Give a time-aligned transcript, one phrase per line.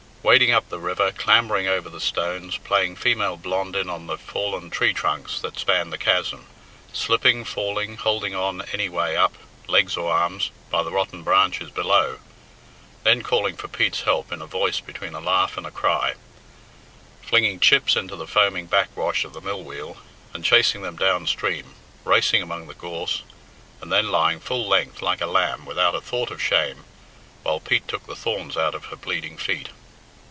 [0.23, 4.93] Wading up the river, clambering over the stones, playing female Blondin on the fallen tree
[4.93, 6.45] trunks that spanned the chasm,
[6.93, 9.33] slipping, falling, holding on any way up
[9.65, 12.19] (legs or arms) by the rotten branches below,
[13.03, 16.13] then calling for Pete's help in a voice between a laugh and a cry,
[17.23, 19.97] flinging chips into the foaming back wash of the mill wheel,
[20.35, 21.73] and chasing them down stream,
[22.05, 23.23] racing among the gorse,
[23.81, 26.83] and then lying full length like a lamb, without a thought of shame,
[27.41, 29.69] while Pete took the thorns out of her bleeding feet.